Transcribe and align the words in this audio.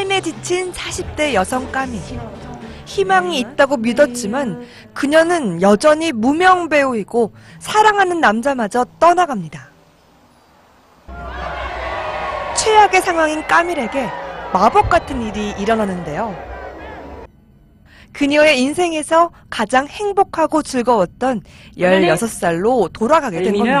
삶에 0.00 0.20
지친 0.20 0.72
40대 0.72 1.34
여성 1.34 1.70
까미. 1.70 2.00
희망이 2.86 3.38
있다고 3.38 3.76
믿었지만 3.76 4.66
그녀는 4.94 5.60
여전히 5.60 6.10
무명 6.12 6.68
배우이고 6.68 7.32
사랑하는 7.58 8.20
남자마저 8.20 8.86
떠나갑니다. 8.98 9.68
최악의 12.56 13.02
상황인 13.02 13.46
까밀에게 13.46 14.08
마법 14.52 14.88
같은 14.88 15.20
일이 15.22 15.54
일어나는데요. 15.58 16.34
그녀의 18.12 18.60
인생에서 18.60 19.30
가장 19.50 19.86
행복하고 19.86 20.62
즐거웠던 20.62 21.42
16살로 21.76 22.92
돌아가게 22.92 23.42
된 23.42 23.52
겁니다. 23.58 23.80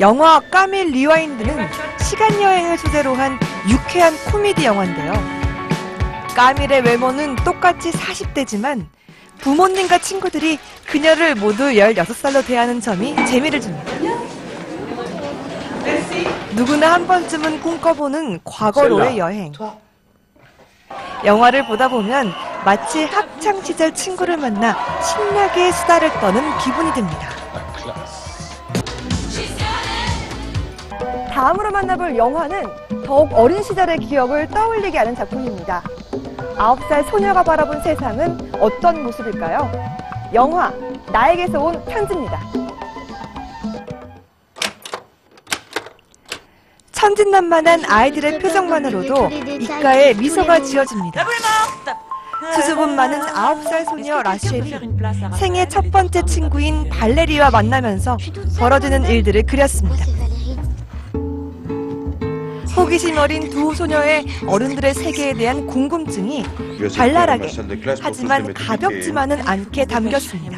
영화 0.00 0.40
까밀 0.50 0.92
리와인드는 0.92 1.68
시간 2.00 2.40
여행을 2.40 2.78
소재로 2.78 3.14
한 3.14 3.38
유쾌한 3.68 4.14
코미디 4.30 4.64
영화인데요. 4.64 5.12
까밀의 6.36 6.82
외모는 6.82 7.36
똑같이 7.36 7.90
40대지만 7.90 8.86
부모님과 9.40 9.98
친구들이 9.98 10.58
그녀를 10.86 11.34
모두 11.34 11.64
16살로 11.64 12.46
대하는 12.46 12.80
점이 12.80 13.16
재미를 13.26 13.60
줍니다. 13.60 13.92
누구나 16.54 16.92
한 16.94 17.06
번쯤은 17.06 17.60
꿈꿔보는 17.60 18.40
과거로의 18.44 19.18
여행. 19.18 19.52
영화를 21.24 21.66
보다 21.66 21.88
보면 21.88 22.32
마치 22.64 23.04
학창 23.04 23.62
시절 23.62 23.92
친구를 23.92 24.36
만나 24.36 24.76
신나게 25.02 25.72
수다를 25.72 26.10
떠는 26.20 26.58
기분이 26.58 26.92
듭니다. 26.94 27.37
다음으로 31.38 31.70
만나볼 31.70 32.16
영화는 32.16 32.64
더욱 33.06 33.32
어린 33.32 33.62
시절의 33.62 33.98
기억을 33.98 34.48
떠올리게 34.48 34.98
하는 34.98 35.14
작품입니다. 35.14 35.84
9살 36.56 37.08
소녀가 37.08 37.44
바라본 37.44 37.80
세상은 37.80 38.50
어떤 38.60 39.04
모습일까요? 39.04 39.70
영화 40.34 40.72
나에게서 41.12 41.60
온 41.60 41.84
편지입니다. 41.84 42.40
천진난만한 46.90 47.84
아이들의 47.84 48.40
표정만으로도 48.40 49.28
입가에 49.28 50.14
미소가 50.14 50.60
지어집니다. 50.60 51.24
수줍음 52.56 52.96
많은 52.96 53.20
9살 53.20 53.84
소녀 53.84 54.22
라쉘이 54.24 54.74
생애 55.38 55.68
첫 55.68 55.88
번째 55.92 56.24
친구인 56.24 56.88
발레리와 56.88 57.52
만나면서 57.52 58.16
벌어지는 58.58 59.04
일들을 59.04 59.44
그렸습니다. 59.44 60.04
호기심 62.78 63.18
어린 63.18 63.50
두 63.50 63.74
소녀의 63.74 64.24
어른들의 64.46 64.94
세계에 64.94 65.34
대한 65.34 65.66
궁금증이 65.66 66.44
발랄하게 66.96 67.48
하지만 68.00 68.54
가볍지만은 68.54 69.40
않게 69.44 69.84
담겼습니다. 69.84 70.56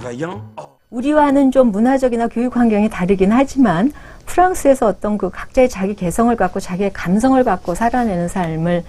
Vaillant. 0.00 0.42
우리와는 0.90 1.50
좀 1.50 1.72
문화적이나 1.72 2.28
교육 2.28 2.56
환경이 2.56 2.88
다르긴 2.90 3.32
하지만 3.32 3.90
프랑스에서 4.26 4.86
어떤 4.86 5.18
그 5.18 5.30
각자의 5.30 5.68
자기 5.68 5.96
개성을 5.96 6.34
갖고 6.36 6.60
자기의 6.60 6.92
감성을 6.92 7.42
갖고 7.42 7.74
살아내는 7.74 8.28
삶을 8.28 8.84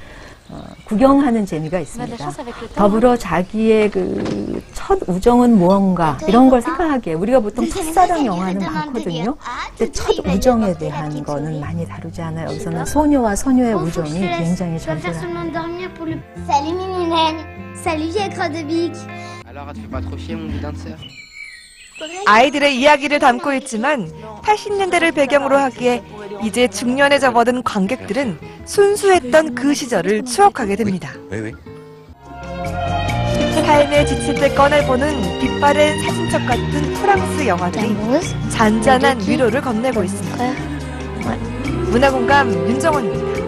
어, 0.49 0.63
구경하는 0.85 1.45
재미가 1.45 1.79
있습니다. 1.79 2.29
더불어 2.75 3.17
자기의 3.17 3.89
그 3.89 4.61
첫 4.85 4.99
우정은 5.07 5.57
무언가 5.57 6.15
이런 6.27 6.47
걸 6.49 6.61
생각하기에 6.61 7.13
우리가 7.15 7.39
보통 7.39 7.67
첫사랑 7.67 8.23
영화는 8.23 8.61
많거든요. 8.71 9.35
근데 9.75 9.91
첫 9.91 10.19
우정에 10.27 10.77
대한 10.77 11.23
거는 11.23 11.59
많이 11.59 11.87
다루지 11.87 12.21
않아요. 12.21 12.45
여기서는 12.49 12.85
소녀와 12.85 13.35
소녀의 13.35 13.73
우정이 13.73 14.11
굉장히 14.19 14.77
절절합니다. 14.79 15.11
아이들의 22.27 22.77
이야기를 22.79 23.19
담고 23.19 23.53
있지만 23.53 24.11
80년대를 24.43 25.15
배경으로 25.15 25.57
하기에 25.57 26.03
이제 26.43 26.67
중년에 26.67 27.19
접어든 27.19 27.63
관객들은 27.63 28.37
순수했던 28.65 29.55
그 29.55 29.73
시절을 29.73 30.25
추억하게 30.25 30.75
됩니다. 30.75 31.11
삶에 33.65 34.05
지칠 34.05 34.35
때 34.35 34.53
꺼내보는 34.53 35.39
빛바랜 35.39 36.01
사진첩 36.03 36.45
같은 36.45 36.93
프랑스 36.93 37.47
영화들이 37.47 37.95
잔잔한 38.49 39.19
위로를 39.27 39.59
건네고 39.61 40.03
있습니다. 40.03 40.53
문화공감 41.89 42.51
윤정원입니다. 42.69 43.44